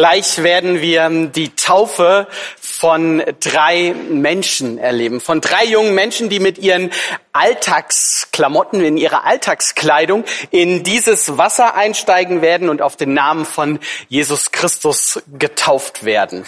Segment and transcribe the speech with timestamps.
[0.00, 2.26] Gleich werden wir die Taufe
[2.58, 6.90] von drei Menschen erleben, von drei jungen Menschen, die mit ihren
[7.34, 13.78] Alltagsklamotten, in ihrer Alltagskleidung in dieses Wasser einsteigen werden und auf den Namen von
[14.08, 16.46] Jesus Christus getauft werden.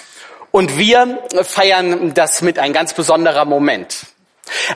[0.51, 4.07] Und wir feiern das mit ein ganz besonderer Moment.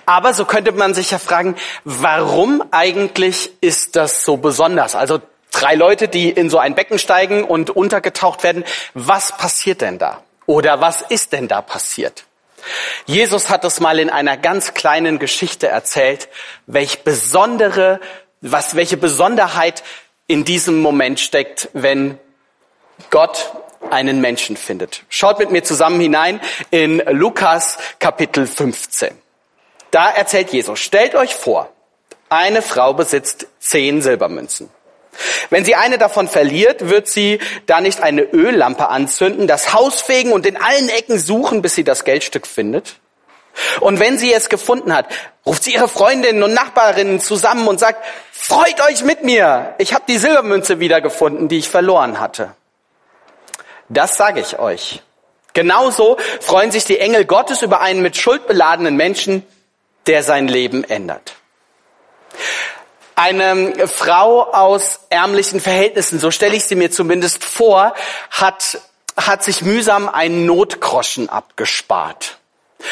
[0.04, 4.94] Aber so könnte man sich ja fragen, warum eigentlich ist das so besonders?
[4.94, 5.22] Also
[5.56, 8.64] drei Leute, die in so ein Becken steigen und untergetaucht werden.
[8.94, 10.22] Was passiert denn da?
[10.46, 12.24] Oder was ist denn da passiert?
[13.06, 16.28] Jesus hat es mal in einer ganz kleinen Geschichte erzählt,
[16.66, 18.00] welch besondere,
[18.40, 19.82] was, welche Besonderheit
[20.26, 22.18] in diesem Moment steckt, wenn
[23.10, 23.52] Gott
[23.90, 25.04] einen Menschen findet.
[25.08, 29.10] Schaut mit mir zusammen hinein in Lukas Kapitel 15.
[29.92, 31.72] Da erzählt Jesus, stellt euch vor,
[32.28, 34.68] eine Frau besitzt zehn Silbermünzen.
[35.50, 40.32] Wenn sie eine davon verliert, wird sie da nicht eine Öllampe anzünden, das Haus fegen
[40.32, 42.96] und in allen Ecken suchen, bis sie das Geldstück findet?
[43.80, 45.06] Und wenn sie es gefunden hat,
[45.46, 50.04] ruft sie ihre Freundinnen und Nachbarinnen zusammen und sagt, freut euch mit mir, ich habe
[50.06, 52.54] die Silbermünze wiedergefunden, die ich verloren hatte.
[53.88, 55.02] Das sage ich euch.
[55.54, 59.46] Genauso freuen sich die Engel Gottes über einen mit Schuld beladenen Menschen,
[60.06, 61.34] der sein Leben ändert.
[63.18, 67.94] Eine Frau aus ärmlichen Verhältnissen, so stelle ich sie mir zumindest vor,
[68.30, 68.78] hat,
[69.16, 72.36] hat sich mühsam einen Notgroschen abgespart.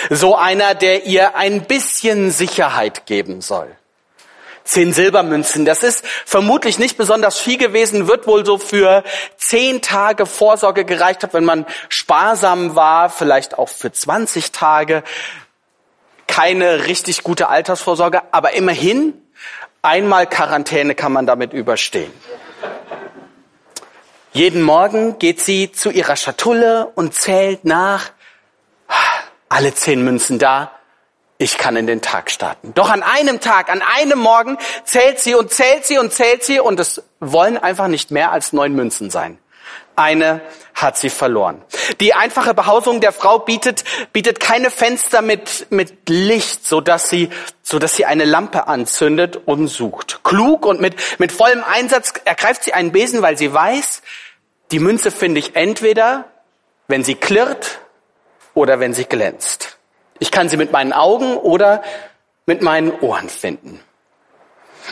[0.09, 3.77] So einer, der ihr ein bisschen Sicherheit geben soll.
[4.65, 9.05] Zehn Silbermünzen, das ist vermutlich nicht besonders viel gewesen, wird wohl so für
[9.37, 15.05] zehn Tage Vorsorge gereicht haben, wenn man sparsam war, vielleicht auch für 20 Tage.
[16.27, 19.21] Keine richtig gute Altersvorsorge, aber immerhin
[19.85, 22.11] Einmal Quarantäne kann man damit überstehen.
[24.33, 28.11] Jeden Morgen geht sie zu ihrer Schatulle und zählt nach.
[29.51, 30.71] Alle zehn Münzen da.
[31.37, 32.73] Ich kann in den Tag starten.
[32.73, 36.61] Doch an einem Tag, an einem Morgen zählt sie und zählt sie und zählt sie
[36.61, 39.39] und es wollen einfach nicht mehr als neun Münzen sein.
[39.97, 40.41] Eine
[40.75, 41.63] hat sie verloren.
[42.01, 47.31] Die einfache Behausung der Frau bietet, bietet keine Fenster mit, mit Licht, so dass sie,
[47.63, 50.21] so dass sie eine Lampe anzündet und sucht.
[50.25, 54.03] Klug und mit, mit vollem Einsatz ergreift sie einen Besen, weil sie weiß,
[54.73, 56.25] die Münze finde ich entweder,
[56.89, 57.81] wenn sie klirrt
[58.55, 59.79] oder wenn sie glänzt.
[60.19, 61.83] Ich kann sie mit meinen Augen oder
[62.47, 63.81] mit meinen Ohren finden.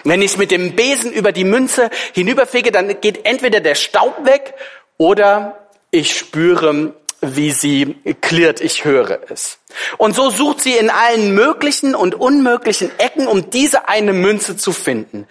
[0.04, 4.54] Wenn ich mit dem Besen über die Münze hinüberfege, dann geht entweder der Staub weg
[5.02, 9.58] oder ich spüre, wie sie klirrt, ich höre es.
[9.98, 14.70] Und so sucht sie in allen möglichen und unmöglichen Ecken, um diese eine Münze zu
[14.70, 15.26] finden.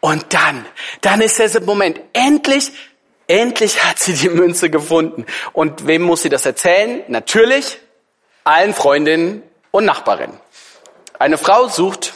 [0.00, 0.64] Und dann,
[1.02, 2.72] dann ist der Moment, endlich,
[3.26, 5.26] endlich hat sie die Münze gefunden.
[5.52, 7.02] Und wem muss sie das erzählen?
[7.08, 7.80] Natürlich
[8.42, 10.40] allen Freundinnen und Nachbarinnen.
[11.18, 12.14] Eine Frau sucht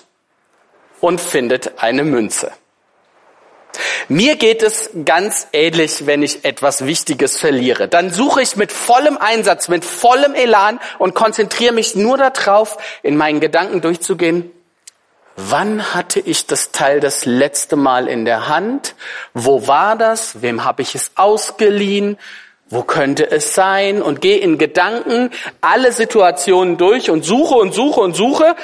[1.02, 2.50] und findet eine Münze.
[4.08, 7.88] Mir geht es ganz ähnlich, wenn ich etwas Wichtiges verliere.
[7.88, 13.16] Dann suche ich mit vollem Einsatz, mit vollem Elan und konzentriere mich nur darauf, in
[13.16, 14.50] meinen Gedanken durchzugehen.
[15.36, 18.96] Wann hatte ich das Teil das letzte Mal in der Hand?
[19.34, 20.42] Wo war das?
[20.42, 22.18] Wem habe ich es ausgeliehen?
[22.70, 24.02] Wo könnte es sein?
[24.02, 25.30] Und gehe in Gedanken
[25.60, 28.56] alle Situationen durch und suche und suche und suche.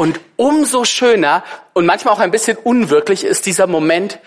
[0.00, 1.44] Und umso schöner
[1.74, 4.18] und manchmal auch ein bisschen unwirklich ist dieser Moment,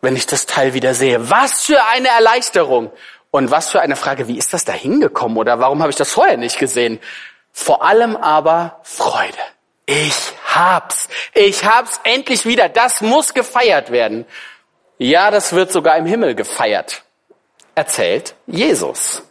[0.00, 1.30] wenn ich das Teil wieder sehe.
[1.30, 2.90] Was für eine Erleichterung
[3.30, 6.10] und was für eine Frage, wie ist das da hingekommen oder warum habe ich das
[6.10, 6.98] vorher nicht gesehen?
[7.52, 9.38] Vor allem aber Freude.
[9.86, 10.16] Ich
[10.52, 11.06] hab's.
[11.32, 12.68] Ich hab's endlich wieder.
[12.68, 14.26] Das muss gefeiert werden.
[14.98, 17.04] Ja, das wird sogar im Himmel gefeiert.
[17.76, 19.22] Erzählt Jesus.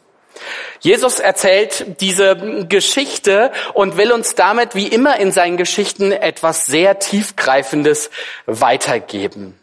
[0.80, 7.00] Jesus erzählt diese Geschichte und will uns damit wie immer in seinen Geschichten etwas sehr
[7.00, 8.10] tiefgreifendes
[8.46, 9.60] weitergeben.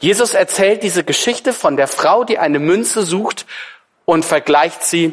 [0.00, 3.46] Jesus erzählt diese Geschichte von der Frau, die eine Münze sucht
[4.04, 5.12] und vergleicht sie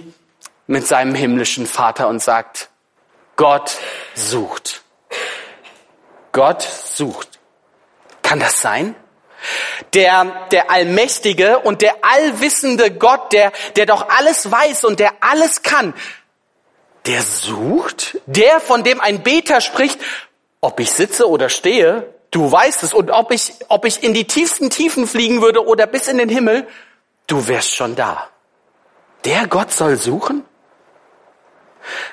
[0.67, 2.69] mit seinem himmlischen Vater und sagt,
[3.35, 3.77] Gott
[4.15, 4.81] sucht.
[6.31, 7.39] Gott sucht.
[8.21, 8.95] Kann das sein?
[9.93, 15.63] Der, der allmächtige und der allwissende Gott, der, der doch alles weiß und der alles
[15.63, 15.93] kann,
[17.07, 19.99] der sucht, der, von dem ein Beter spricht,
[20.59, 22.93] ob ich sitze oder stehe, Du weißt es.
[22.93, 26.29] Und ob ich, ob ich in die tiefsten Tiefen fliegen würde oder bis in den
[26.29, 26.67] Himmel,
[27.27, 28.29] du wärst schon da.
[29.25, 30.45] Der Gott soll suchen?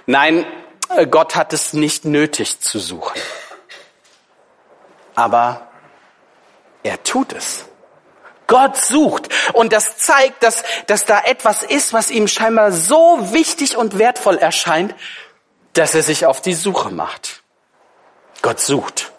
[0.07, 0.45] Nein,
[0.91, 3.21] äh, Gott hat es nicht nötig zu suchen.
[5.15, 5.68] Aber
[6.89, 7.67] er tut es.
[8.47, 9.29] Gott sucht.
[9.53, 14.39] Und das zeigt, dass, dass da etwas ist, was ihm scheinbar so wichtig und wertvoll
[14.39, 14.95] erscheint,
[15.75, 17.43] dass er sich auf die Suche macht.
[18.41, 19.13] Gott sucht.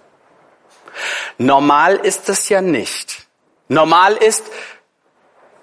[1.38, 3.28] Normal ist das ja nicht.
[3.68, 4.44] Normal ist,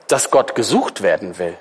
[0.06, 1.58] dass Gott gesucht werden will.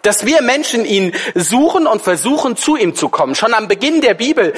[0.00, 3.34] Dass wir Menschen ihn suchen und versuchen, zu ihm zu kommen.
[3.34, 4.54] Schon am Beginn der Bibel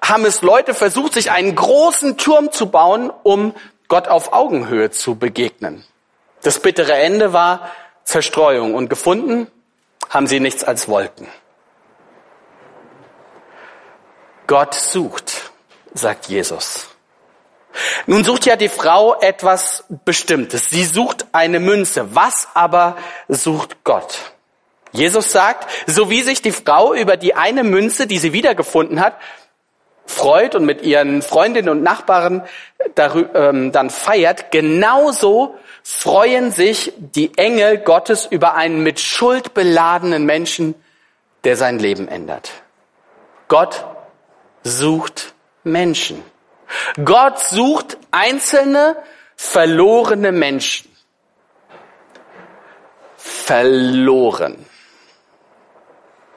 [0.00, 3.54] haben es Leute versucht, sich einen großen Turm zu bauen, um
[3.94, 5.84] Gott auf Augenhöhe zu begegnen.
[6.42, 7.70] Das bittere Ende war
[8.02, 9.46] Zerstreuung und gefunden
[10.10, 11.28] haben sie nichts als Wolken.
[14.48, 15.52] Gott sucht,
[15.92, 16.88] sagt Jesus.
[18.06, 20.70] Nun sucht ja die Frau etwas Bestimmtes.
[20.70, 22.16] Sie sucht eine Münze.
[22.16, 22.96] Was aber
[23.28, 24.18] sucht Gott?
[24.90, 29.20] Jesus sagt, so wie sich die Frau über die eine Münze, die sie wiedergefunden hat,
[30.06, 32.42] freut und mit ihren Freundinnen und Nachbarn
[33.34, 40.74] ähm, dann feiert, genauso freuen sich die Engel Gottes über einen mit Schuld beladenen Menschen,
[41.44, 42.50] der sein Leben ändert.
[43.48, 43.84] Gott
[44.62, 46.22] sucht Menschen.
[47.04, 48.96] Gott sucht einzelne
[49.36, 50.90] verlorene Menschen.
[53.16, 54.64] Verloren.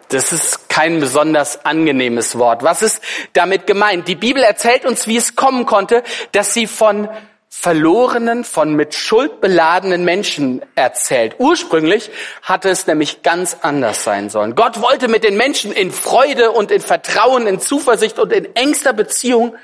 [0.10, 2.64] Das ist kein besonders angenehmes Wort.
[2.64, 3.02] Was ist
[3.34, 4.08] damit gemeint?
[4.08, 7.10] Die Bibel erzählt uns, wie es kommen konnte, dass sie von
[7.50, 11.36] verlorenen, von mit Schuld beladenen Menschen erzählt.
[11.40, 12.12] Ursprünglich
[12.44, 14.56] hatte es nämlich ganz anders sein sollen.
[14.56, 18.94] Gott wollte mit den Menschen in Freude und in Vertrauen, in Zuversicht und in engster
[18.94, 19.56] Beziehung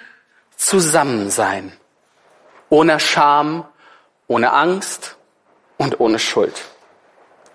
[0.56, 1.72] zusammen sein.
[2.69, 3.66] Ohne Scham,
[4.28, 5.18] ohne Angst
[5.78, 6.54] und ohne Schuld.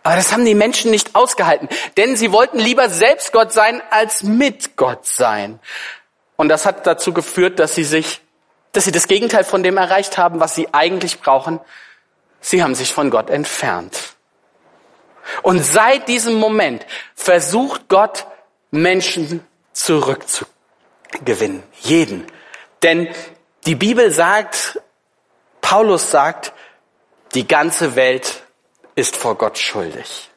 [0.02, 4.22] Aber das haben die Menschen nicht ausgehalten, denn sie wollten lieber selbst Gott sein als
[4.22, 5.60] mit Gott sein.
[6.36, 8.20] Und das hat dazu geführt, dass sie sich,
[8.72, 11.60] dass sie das Gegenteil von dem erreicht haben, was sie eigentlich brauchen.
[12.40, 14.14] Sie haben sich von Gott entfernt.
[15.42, 18.26] Und seit diesem Moment versucht Gott,
[18.70, 21.62] Menschen zurückzugewinnen.
[21.80, 22.26] Jeden.
[22.82, 23.08] Denn
[23.66, 24.80] die Bibel sagt,
[25.60, 26.52] Paulus sagt,
[27.34, 28.42] die ganze Welt
[28.98, 30.28] ist vor Gott schuldig.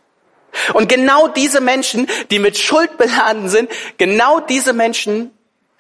[0.74, 5.32] Und genau diese Menschen, die mit Schuld beladen sind, genau diese Menschen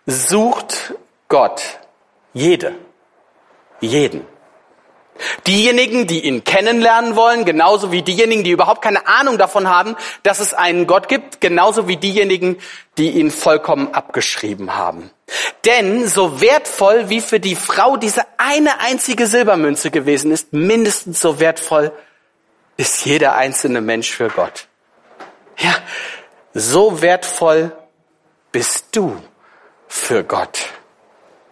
[0.06, 0.96] sucht
[1.28, 1.62] Gott.
[2.34, 2.76] Jede.
[3.82, 4.26] Jeden.
[5.46, 10.40] Diejenigen, die ihn kennenlernen wollen, genauso wie diejenigen, die überhaupt keine Ahnung davon haben, dass
[10.40, 12.58] es einen Gott gibt, genauso wie diejenigen,
[12.98, 15.12] die ihn vollkommen abgeschrieben haben.
[15.66, 21.40] Denn so wertvoll wie für die Frau diese eine einzige Silbermünze gewesen ist, mindestens so
[21.40, 21.92] wertvoll
[22.82, 24.68] ist jeder einzelne Mensch für Gott.
[25.60, 25.76] Ja,
[26.56, 27.72] so wertvoll
[28.52, 29.22] bist du
[29.88, 30.60] für Gott.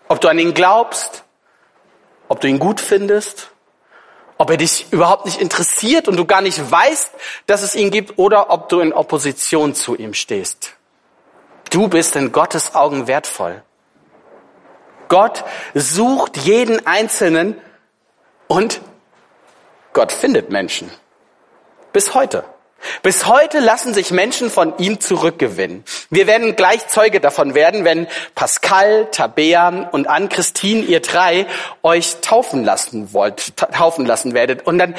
[0.07, 1.23] Ob du an ihn glaubst,
[2.29, 3.51] ob du ihn gut findest,
[4.39, 7.11] ob er dich überhaupt nicht interessiert und du gar nicht weißt,
[7.45, 10.73] dass es ihn gibt, oder ob du in Opposition zu ihm stehst.
[11.69, 13.61] Du bist in Gottes Augen wertvoll.
[15.09, 15.43] Gott
[15.75, 17.61] sucht jeden Einzelnen
[18.47, 18.81] und
[19.93, 20.89] Gott findet Menschen.
[21.91, 22.43] Bis heute.
[23.03, 25.83] Bis heute lassen sich Menschen von ihm zurückgewinnen.
[26.09, 31.45] Wir werden gleich Zeuge davon werden, wenn Pascal, Tabea und Ann-Christine, ihr drei,
[31.83, 34.95] euch taufen lassen wollt, taufen lassen werdet und dann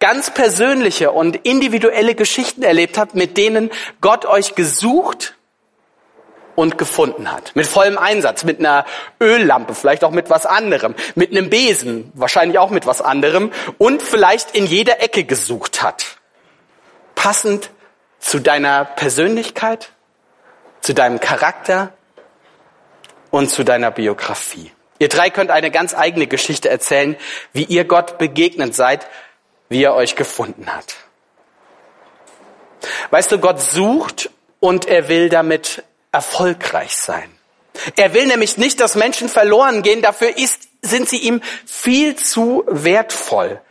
[0.00, 5.34] ganz persönliche und individuelle Geschichten erlebt habt, mit denen Gott euch gesucht
[6.56, 7.56] und gefunden hat.
[7.56, 8.84] Mit vollem Einsatz, mit einer
[9.20, 14.02] Öllampe, vielleicht auch mit was anderem, mit einem Besen, wahrscheinlich auch mit was anderem und
[14.02, 16.18] vielleicht in jeder Ecke gesucht hat
[17.24, 17.70] passend
[18.18, 19.92] zu deiner Persönlichkeit,
[20.82, 21.94] zu deinem Charakter
[23.30, 24.70] und zu deiner Biografie.
[24.98, 27.16] Ihr drei könnt eine ganz eigene Geschichte erzählen,
[27.54, 29.06] wie ihr Gott begegnet seid,
[29.70, 30.96] wie er euch gefunden hat.
[33.08, 34.28] Weißt du, Gott sucht
[34.60, 37.30] und er will damit erfolgreich sein.
[37.96, 42.64] Er will nämlich nicht, dass Menschen verloren gehen, dafür ist, sind sie ihm viel zu
[42.66, 43.62] wertvoll.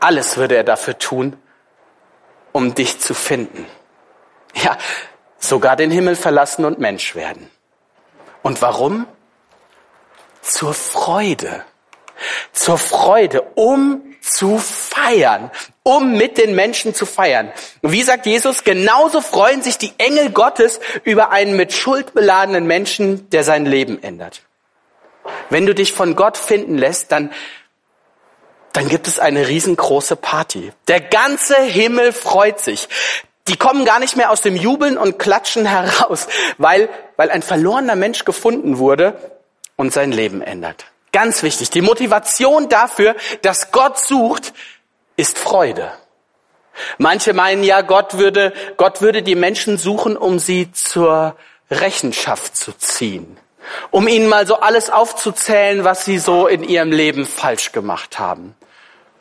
[0.00, 1.36] Alles würde er dafür tun,
[2.56, 3.66] um dich zu finden.
[4.54, 4.78] Ja,
[5.38, 7.50] sogar den Himmel verlassen und Mensch werden.
[8.40, 9.06] Und warum?
[10.40, 11.66] Zur Freude.
[12.52, 15.50] Zur Freude, um zu feiern,
[15.82, 17.52] um mit den Menschen zu feiern.
[17.82, 23.28] wie sagt Jesus, genauso freuen sich die Engel Gottes über einen mit Schuld beladenen Menschen,
[23.28, 24.40] der sein Leben ändert.
[25.50, 27.34] Wenn du dich von Gott finden lässt, dann
[28.76, 30.70] dann gibt es eine riesengroße Party.
[30.86, 32.90] Der ganze Himmel freut sich.
[33.48, 36.26] Die kommen gar nicht mehr aus dem Jubeln und Klatschen heraus,
[36.58, 39.18] weil, weil ein verlorener Mensch gefunden wurde
[39.76, 40.84] und sein Leben ändert.
[41.10, 41.70] Ganz wichtig.
[41.70, 44.52] Die Motivation dafür, dass Gott sucht,
[45.16, 45.90] ist Freude.
[46.98, 51.34] Manche meinen ja, Gott würde, Gott würde die Menschen suchen, um sie zur
[51.70, 53.38] Rechenschaft zu ziehen.
[53.90, 58.54] Um ihnen mal so alles aufzuzählen, was sie so in ihrem Leben falsch gemacht haben.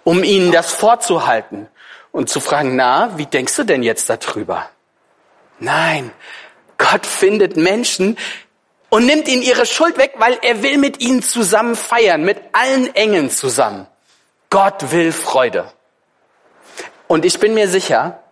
[0.06, 1.68] Um ihnen das vorzuhalten
[2.14, 4.70] und zu fragen, na, wie denkst du denn jetzt darüber?
[5.60, 6.12] Nein,
[6.78, 8.18] Gott findet Menschen
[8.90, 12.96] und nimmt ihnen ihre Schuld weg, weil er will mit ihnen zusammen feiern, mit allen
[12.96, 13.88] Engeln zusammen.
[14.50, 15.72] Gott will Freude.
[17.08, 18.24] Und ich bin mir sicher,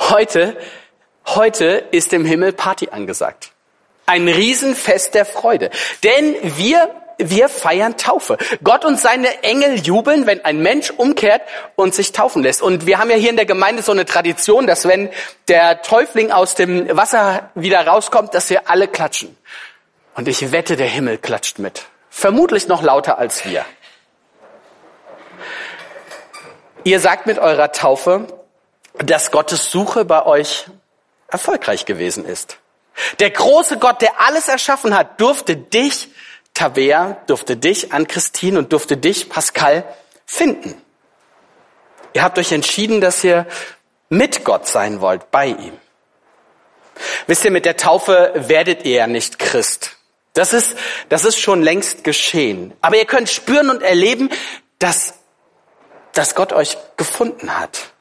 [0.00, 0.56] heute,
[1.26, 3.52] heute ist im Himmel Party angesagt.
[4.06, 5.70] Ein Riesenfest der Freude.
[6.02, 8.38] Denn wir, wir feiern Taufe.
[8.62, 11.42] Gott und seine Engel jubeln, wenn ein Mensch umkehrt
[11.76, 12.62] und sich taufen lässt.
[12.62, 15.10] Und wir haben ja hier in der Gemeinde so eine Tradition, dass wenn
[15.48, 19.36] der Täufling aus dem Wasser wieder rauskommt, dass wir alle klatschen.
[20.14, 21.82] Und ich wette, der Himmel klatscht mit.
[22.10, 23.64] Vermutlich noch lauter als wir.
[26.84, 28.26] Ihr sagt mit eurer Taufe,
[28.98, 30.66] dass Gottes Suche bei euch
[31.28, 32.58] erfolgreich gewesen ist.
[33.18, 36.09] Der große Gott, der alles erschaffen hat, durfte dich,
[36.60, 39.84] Tabea, durfte dich an Christine und durfte dich, Pascal,
[40.26, 40.80] finden.
[42.12, 43.46] Ihr habt euch entschieden, dass ihr
[44.08, 45.72] mit Gott sein wollt, bei ihm.
[47.26, 49.96] Wisst ihr, mit der Taufe werdet ihr ja nicht Christ.
[50.34, 50.76] Das ist,
[51.08, 52.74] das ist schon längst geschehen.
[52.82, 54.28] Aber ihr könnt spüren und erleben,
[54.78, 55.14] dass
[56.12, 57.92] dass Gott euch gefunden hat.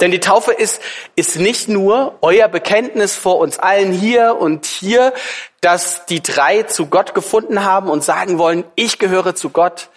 [0.00, 0.82] Denn die Taufe ist,
[1.14, 5.12] ist nicht nur euer Bekenntnis vor uns allen hier und hier,
[5.60, 9.88] dass die drei zu Gott gefunden haben und sagen wollen, ich gehöre zu Gott.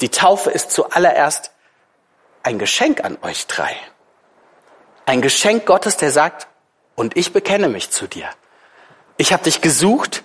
[0.00, 1.50] Die Taufe ist zuallererst
[2.42, 3.74] ein Geschenk an euch drei.
[5.06, 6.46] Ein Geschenk Gottes, der sagt,
[6.94, 8.28] und ich bekenne mich zu dir.
[9.16, 10.22] Ich habe dich gesucht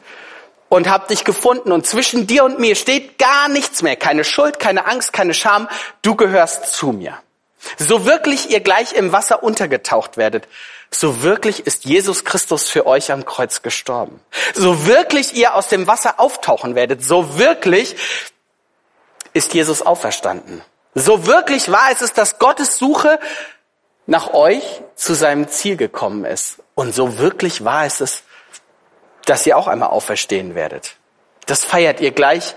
[0.67, 4.59] und habe dich gefunden und zwischen dir und mir steht gar nichts mehr, keine Schuld,
[4.59, 5.69] keine Angst, keine Scham,
[6.01, 7.22] du gehörst zu mir.
[7.77, 10.47] So wirklich ihr gleich im Wasser untergetaucht werdet,
[10.91, 14.19] so wirklich ist Jesus Christus für euch am Kreuz gestorben.
[14.53, 17.95] So wirklich ihr aus dem Wasser auftauchen werdet, so wirklich
[19.33, 20.61] ist Jesus auferstanden.
[20.93, 23.19] So wirklich war es, ist, dass Gottes Suche
[24.05, 26.57] nach euch zu seinem Ziel gekommen ist.
[26.75, 28.23] Und so wirklich war es, es
[29.25, 30.95] dass ihr auch einmal auferstehen werdet.
[31.45, 32.55] Das feiert ihr gleich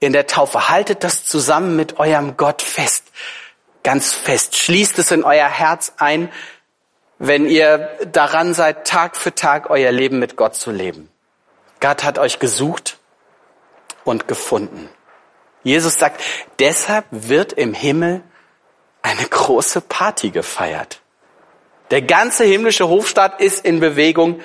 [0.00, 0.68] in der Taufe.
[0.68, 3.04] Haltet das zusammen mit eurem Gott fest.
[3.82, 4.56] Ganz fest.
[4.56, 6.30] Schließt es in euer Herz ein,
[7.18, 11.08] wenn ihr daran seid, Tag für Tag euer Leben mit Gott zu leben.
[11.80, 12.98] Gott hat euch gesucht
[14.04, 14.88] und gefunden.
[15.62, 16.22] Jesus sagt,
[16.58, 18.22] deshalb wird im Himmel
[19.02, 21.00] eine große Party gefeiert.
[21.90, 24.40] Der ganze himmlische Hofstaat ist in Bewegung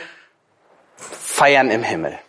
[0.98, 2.20] feiern im Himmel.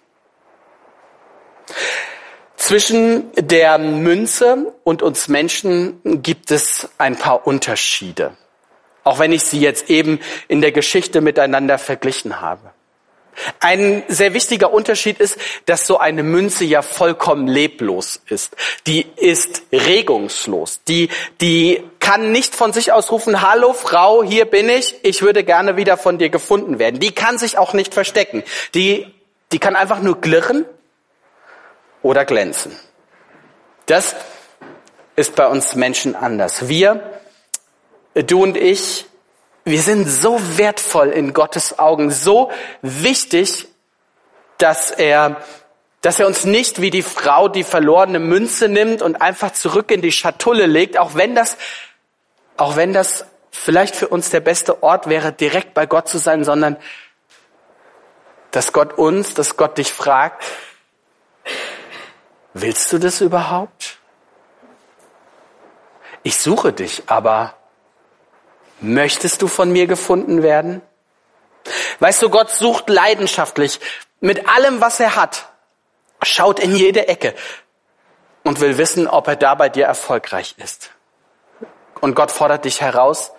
[2.69, 8.37] Zwischen der Münze und uns Menschen gibt es ein paar Unterschiede.
[9.05, 12.75] Auch wenn ich sie jetzt eben in der Geschichte miteinander verglichen habe.
[13.61, 18.55] Ein sehr wichtiger Unterschied ist, dass so eine Münze ja vollkommen leblos ist.
[18.87, 20.81] Die ist regungslos.
[20.87, 21.09] Die,
[21.41, 25.79] die kann nicht von sich aus rufen, hallo Frau, hier bin ich, ich würde gerne
[25.79, 27.01] wieder von dir gefunden werden.
[27.01, 28.43] Die kann sich auch nicht verstecken.
[28.75, 29.07] Die,
[29.53, 30.67] die kann einfach nur glirren
[32.09, 32.75] oder glänzen.
[33.85, 34.17] Das
[35.15, 36.67] ist bei uns Menschen anders.
[36.67, 37.21] Wir,
[38.15, 39.05] du und ich,
[39.67, 42.51] wir sind so wertvoll in Gottes Augen, so
[42.81, 43.69] wichtig,
[44.57, 45.43] dass er,
[46.01, 50.01] dass er uns nicht wie die Frau die verlorene Münze nimmt und einfach zurück in
[50.01, 51.59] die Schatulle legt, auch wenn das,
[52.57, 56.43] auch wenn das vielleicht für uns der beste Ort wäre, direkt bei Gott zu sein,
[56.43, 56.79] sondern
[58.51, 60.43] dass Gott uns, dass Gott dich fragt,
[62.55, 63.99] willst du das überhaupt?
[66.23, 67.59] Ich suche dich, aber
[68.81, 70.83] Möchtest du von mir gefunden werden?
[71.99, 73.81] Weißt du, Gott sucht leidenschaftlich
[74.21, 75.49] mit allem, was er hat,
[76.23, 77.35] schaut in jede Ecke
[78.45, 80.91] und will wissen, ob er da bei dir erfolgreich ist.
[82.01, 83.33] Und Gott fordert dich heraus,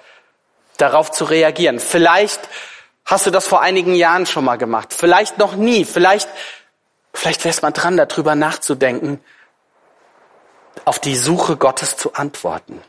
[0.78, 1.80] darauf zu reagieren.
[1.80, 2.42] Vielleicht
[3.06, 6.30] hast du das vor einigen Jahren schon mal gemacht, vielleicht noch nie, vielleicht,
[7.14, 9.24] vielleicht wär's mal dran, darüber nachzudenken,
[10.86, 12.82] auf die Suche Gottes zu antworten.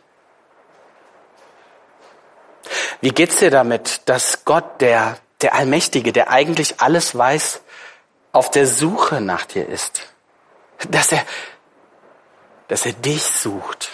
[3.00, 7.62] Wie geht's dir damit, dass Gott, der, der Allmächtige, der eigentlich alles weiß,
[8.32, 10.02] auf der Suche nach dir ist?
[10.90, 11.24] Dass er,
[12.68, 13.90] dass er dich sucht.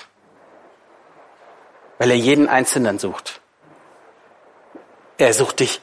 [1.99, 3.41] Weil er jeden Einzelnen sucht.
[5.19, 5.81] Er sucht dich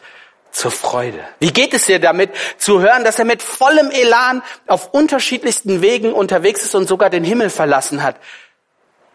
[0.53, 1.19] zur Freude?
[1.39, 6.13] Wie geht es dir damit zu hören, dass er mit vollem Elan auf unterschiedlichsten Wegen
[6.13, 8.15] unterwegs ist und sogar den Himmel verlassen hat,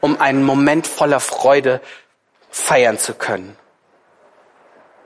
[0.00, 1.80] um einen Moment voller Freude
[2.50, 3.56] feiern zu können?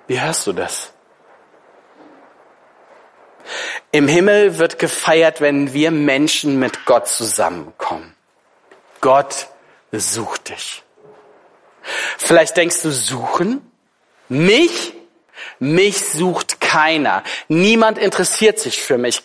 [0.09, 0.93] Wie hörst du das?
[3.91, 8.15] Im Himmel wird gefeiert, wenn wir Menschen mit Gott zusammenkommen.
[9.01, 9.49] Gott
[9.93, 10.83] sucht dich.
[12.17, 13.71] Vielleicht denkst du, suchen?
[14.29, 14.95] Mich?
[15.59, 17.23] Mich sucht keiner.
[17.49, 19.23] Niemand interessiert sich für mich.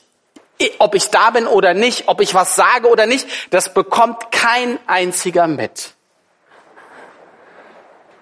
[0.79, 4.79] Ob ich da bin oder nicht, ob ich was sage oder nicht, das bekommt kein
[4.88, 5.93] einziger mit.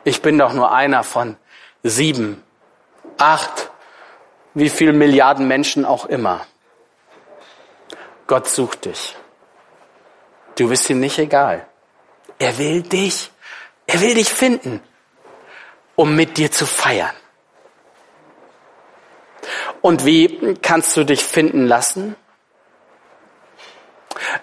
[0.03, 1.37] Ich bin doch nur einer von
[1.81, 2.43] sieben,
[3.17, 3.71] acht,
[4.53, 6.45] wie viel Milliarden Menschen auch immer.
[8.27, 9.15] Gott sucht dich.
[10.55, 11.67] Du bist ihm nicht egal.
[12.39, 13.31] Er will dich.
[13.87, 14.81] Er will dich finden,
[15.95, 17.15] um mit dir zu feiern.
[19.81, 22.15] Und wie kannst du dich finden lassen?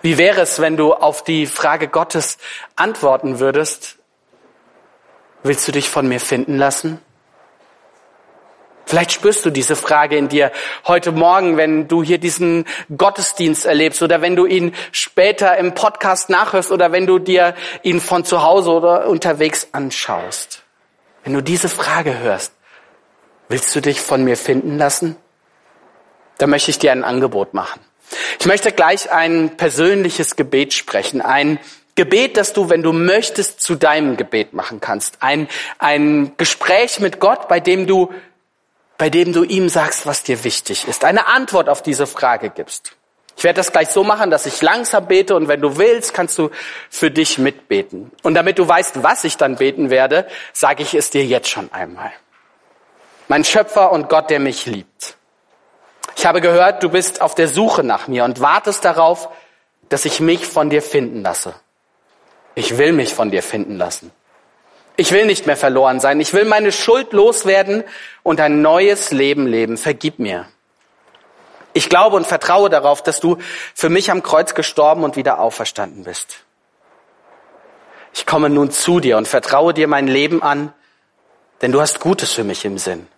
[0.02, 2.38] Wie wäre es, wenn du auf die Frage Gottes
[2.76, 3.98] antworten würdest?
[5.42, 7.00] Willst du dich von mir finden lassen?
[8.84, 10.52] Vielleicht spürst du diese Frage in dir
[10.86, 16.28] heute Morgen, wenn du hier diesen Gottesdienst erlebst oder wenn du ihn später im Podcast
[16.28, 20.62] nachhörst oder wenn du dir ihn von zu Hause oder unterwegs anschaust.
[21.24, 22.52] Wenn du diese Frage hörst,
[23.52, 25.16] willst du dich von mir finden lassen?
[26.38, 27.80] Da möchte ich dir ein Angebot machen.
[28.40, 31.58] Ich möchte gleich ein persönliches Gebet sprechen, ein
[31.94, 35.18] Gebet, das du, wenn du möchtest, zu deinem Gebet machen kannst.
[35.20, 38.12] Ein, ein Gespräch mit Gott, bei dem du
[38.98, 42.96] bei dem du ihm sagst, was dir wichtig ist, eine Antwort auf diese Frage gibst.
[43.36, 46.38] Ich werde das gleich so machen, dass ich langsam bete und wenn du willst, kannst
[46.38, 46.50] du
[46.88, 48.12] für dich mitbeten.
[48.22, 51.72] Und damit du weißt, was ich dann beten werde, sage ich es dir jetzt schon
[51.72, 52.12] einmal.
[53.28, 55.16] Mein Schöpfer und Gott, der mich liebt.
[56.16, 59.28] Ich habe gehört, du bist auf der Suche nach mir und wartest darauf,
[59.88, 61.54] dass ich mich von dir finden lasse.
[62.54, 64.10] Ich will mich von dir finden lassen.
[64.96, 66.20] Ich will nicht mehr verloren sein.
[66.20, 67.82] Ich will meine Schuld loswerden
[68.22, 69.78] und ein neues Leben leben.
[69.78, 70.46] Vergib mir.
[71.72, 73.38] Ich glaube und vertraue darauf, dass du
[73.74, 76.44] für mich am Kreuz gestorben und wieder auferstanden bist.
[78.12, 80.74] Ich komme nun zu dir und vertraue dir mein Leben an,
[81.62, 83.08] denn du hast Gutes für mich im Sinn.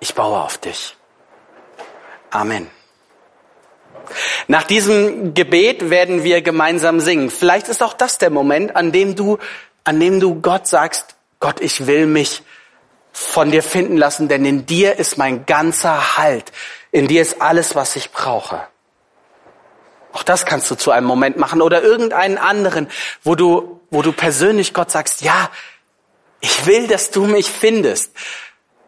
[0.00, 0.96] Ich baue auf dich.
[2.30, 2.70] Amen.
[4.48, 7.30] Nach diesem Gebet werden wir gemeinsam singen.
[7.30, 9.38] Vielleicht ist auch das der Moment, an dem du
[9.84, 12.42] an dem du Gott sagst, Gott, ich will mich
[13.12, 16.52] von dir finden lassen, denn in dir ist mein ganzer Halt.
[16.92, 18.60] In dir ist alles, was ich brauche.
[20.12, 22.88] Auch das kannst du zu einem Moment machen oder irgendeinen anderen,
[23.22, 25.50] wo du, wo du persönlich Gott sagst, ja,
[26.40, 28.12] ich will, dass du mich findest.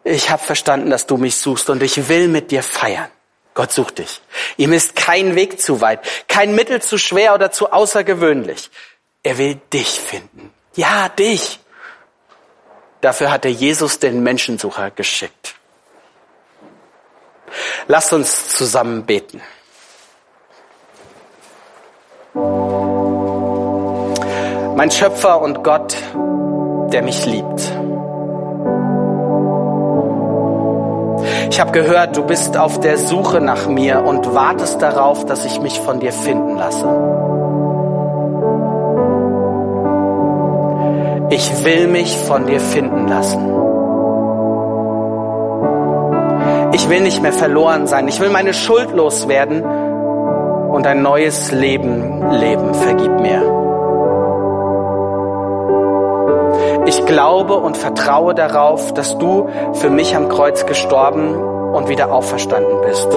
[0.03, 3.09] Ich habe verstanden, dass du mich suchst und ich will mit dir feiern.
[3.53, 4.21] Gott sucht dich.
[4.57, 8.71] Ihm ist kein Weg zu weit, kein Mittel zu schwer oder zu außergewöhnlich.
[9.21, 10.51] Er will dich finden.
[10.75, 11.59] Ja, dich.
[13.01, 15.55] Dafür hat er Jesus den Menschensucher geschickt.
[17.87, 19.41] Lasst uns zusammen beten.
[24.75, 25.95] Mein Schöpfer und Gott,
[26.91, 27.72] der mich liebt.
[31.53, 35.61] Ich habe gehört, du bist auf der Suche nach mir und wartest darauf, dass ich
[35.61, 36.87] mich von dir finden lasse.
[41.29, 43.39] ich will mich von dir finden lassen.
[46.73, 48.07] Ich will nicht mehr verloren sein.
[48.07, 52.73] Ich will meine Schuld loswerden und ein neues Leben leben.
[52.73, 53.62] Vergib mir.
[57.13, 63.07] Glaube und vertraue darauf, dass du für mich am Kreuz gestorben und wieder auferstanden bist.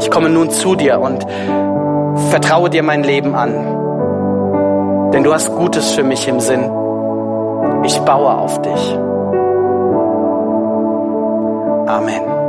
[0.00, 1.24] Ich komme nun zu dir und
[2.30, 3.74] vertraue dir mein Leben an
[5.14, 6.64] denn du hast Gutes für mich im Sinn.
[7.84, 8.98] Ich baue auf dich.
[11.86, 12.43] Amen.